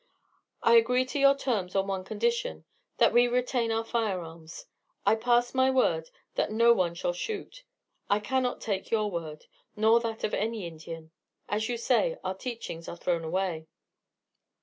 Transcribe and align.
I 0.63 0.77
agree 0.77 1.05
to 1.05 1.19
your 1.19 1.37
terms 1.37 1.75
on 1.75 1.85
one 1.85 2.03
condition: 2.03 2.65
that 2.97 3.13
we 3.13 3.27
retain 3.27 3.71
our 3.71 3.83
firearms. 3.83 4.65
I 5.05 5.13
pass 5.13 5.53
my 5.53 5.69
word 5.69 6.09
that 6.33 6.51
no 6.51 6.73
one 6.73 6.95
shall 6.95 7.13
shoot. 7.13 7.63
I 8.09 8.19
cannot 8.19 8.61
take 8.61 8.89
your 8.89 9.11
word 9.11 9.45
nor 9.75 9.99
that 9.99 10.23
of 10.23 10.33
any 10.33 10.65
Indian. 10.65 11.11
As 11.47 11.69
you 11.69 11.77
say, 11.77 12.17
our 12.23 12.33
teachings 12.33 12.87
are 12.89 12.97
thrown 12.97 13.23
away." 13.23 13.67